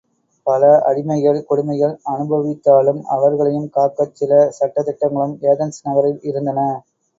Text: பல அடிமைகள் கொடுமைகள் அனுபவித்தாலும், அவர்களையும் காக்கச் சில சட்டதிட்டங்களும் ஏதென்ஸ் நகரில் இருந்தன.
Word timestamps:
பல 0.47 0.61
அடிமைகள் 0.87 1.41
கொடுமைகள் 1.43 1.93
அனுபவித்தாலும், 2.05 3.03
அவர்களையும் 3.09 3.69
காக்கச் 3.77 4.15
சில 4.15 4.31
சட்டதிட்டங்களும் 4.59 5.37
ஏதென்ஸ் 5.47 5.81
நகரில் 5.83 6.21
இருந்தன. 6.23 6.59